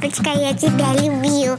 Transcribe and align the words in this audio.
Папочка, 0.00 0.30
я 0.30 0.54
тебя 0.54 0.94
люблю. 0.94 1.58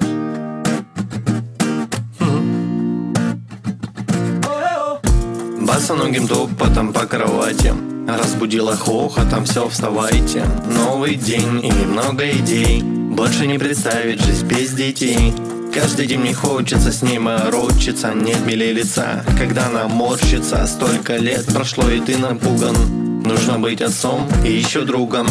Босоногим 5.59 6.27
топотом 6.27 6.91
по 6.91 7.05
кровати. 7.05 7.71
Разбудила 8.07 8.75
хохотом, 8.75 9.45
все 9.45 9.69
вставайте. 9.69 10.43
Новый 10.65 11.15
день 11.15 11.63
и 11.63 11.69
немного 11.69 12.27
идей. 12.31 12.81
Больше 12.81 13.45
не 13.45 13.59
представить 13.59 14.23
жизнь 14.23 14.47
без 14.47 14.71
детей. 14.71 15.33
Каждый 15.71 16.07
день 16.07 16.21
мне 16.21 16.33
хочется 16.33 16.91
с 16.91 17.03
ней 17.03 17.19
морочиться. 17.19 18.11
Нет 18.15 18.43
милее 18.47 18.73
лица, 18.73 19.23
когда 19.37 19.67
она 19.67 19.87
морщится. 19.87 20.65
Столько 20.65 21.17
лет 21.17 21.45
прошло 21.53 21.87
и 21.91 21.99
ты 21.99 22.17
напуган. 22.17 23.21
Нужно 23.23 23.59
быть 23.59 23.81
отцом 23.81 24.27
и 24.43 24.51
еще 24.51 24.81
другом 24.81 25.27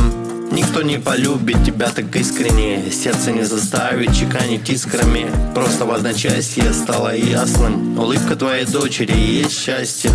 Никто 0.52 0.82
не 0.82 0.98
полюбит 0.98 1.64
тебя 1.64 1.90
так 1.90 2.14
искренне. 2.16 2.91
Сердце 2.91 3.32
не 3.32 3.45
заставит 3.45 4.14
чеканить 4.14 4.68
искрами. 4.68 5.30
Просто 5.54 5.86
в 5.86 5.92
одночасье 5.92 6.72
стало 6.72 7.14
ясным. 7.14 7.98
Улыбка 7.98 8.36
твоей 8.36 8.66
дочери 8.66 9.12
и 9.12 9.42
есть 9.42 9.58
счастье. 9.58 10.10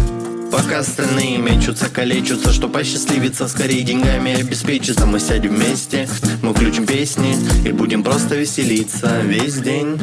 Пока 0.52 0.80
остальные 0.80 1.40
мечутся, 1.40 1.90
калечутся 1.90 2.54
Что 2.54 2.70
посчастливится 2.70 3.48
скорее 3.48 3.82
деньгами 3.82 4.40
обеспечиться 4.40 5.06
Мы 5.06 5.20
сядем 5.20 5.56
вместе, 5.56 6.08
мы 6.42 6.54
включим 6.54 6.86
песни 6.86 7.36
И 7.68 7.72
будем 7.72 8.04
просто 8.04 8.36
веселиться 8.36 9.20
весь 9.22 9.56
день 9.56 10.00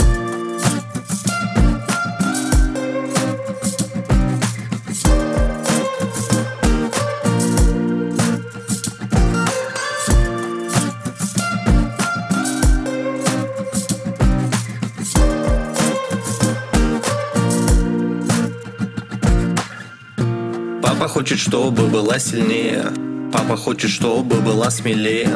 Папа 20.83 21.07
хочет, 21.07 21.39
чтобы 21.39 21.87
была 21.87 22.19
сильнее. 22.19 22.87
Папа 23.33 23.57
хочет, 23.57 23.91
чтобы 23.91 24.41
была 24.41 24.71
смелее. 24.71 25.31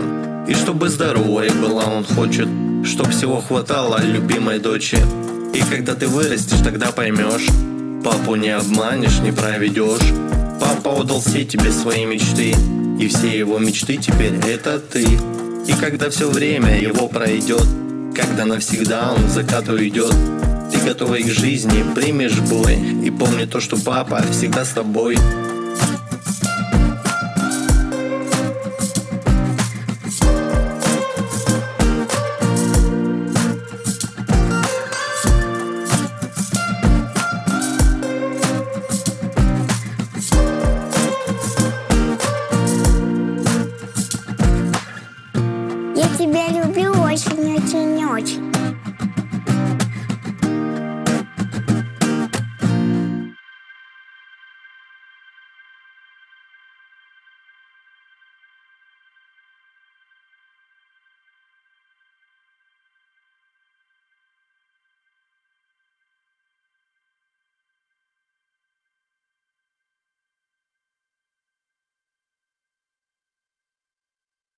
И 0.48 0.54
чтобы 0.54 0.88
здоровой 0.88 1.50
была 1.50 1.84
Он 1.84 2.04
хочет, 2.04 2.48
чтоб 2.84 3.08
всего 3.10 3.40
хватало 3.40 4.00
любимой 4.00 4.60
дочери 4.60 5.02
И 5.54 5.60
когда 5.70 5.94
ты 5.94 6.06
вырастешь, 6.06 6.60
тогда 6.62 6.92
поймешь 6.92 7.48
Папу 8.04 8.36
не 8.36 8.50
обманешь, 8.50 9.18
не 9.20 9.32
проведешь. 9.32 10.12
Папа 10.60 11.00
отдал 11.00 11.20
все 11.20 11.44
тебе 11.44 11.72
свои 11.72 12.04
мечты 12.06 12.54
И 13.00 13.08
все 13.08 13.36
его 13.36 13.58
мечты 13.58 13.96
теперь 13.96 14.34
это 14.48 14.78
ты. 14.78 15.02
И 15.02 15.72
когда 15.80 16.10
все 16.10 16.30
время 16.30 16.78
его 16.80 17.08
пройдет 17.08 17.66
Когда 18.14 18.44
навсегда 18.44 19.14
он 19.14 19.26
в 19.26 19.30
закат 19.30 19.68
уйдет 19.68 20.14
ты 20.70 20.78
готовый 20.84 21.22
к 21.22 21.28
жизни, 21.28 21.84
примешь 21.94 22.38
бой 22.40 22.74
И 23.04 23.10
помни 23.10 23.44
то, 23.44 23.60
что 23.60 23.76
папа 23.76 24.22
всегда 24.30 24.64
с 24.64 24.70
тобой 24.70 25.16